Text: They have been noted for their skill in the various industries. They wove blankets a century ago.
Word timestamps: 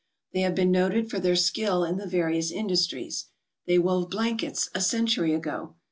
They 0.33 0.39
have 0.39 0.55
been 0.55 0.71
noted 0.71 1.11
for 1.11 1.19
their 1.19 1.35
skill 1.35 1.83
in 1.83 1.97
the 1.97 2.07
various 2.07 2.49
industries. 2.51 3.27
They 3.67 3.77
wove 3.77 4.09
blankets 4.09 4.67
a 4.73 4.81
century 4.81 5.31
ago. 5.35 5.75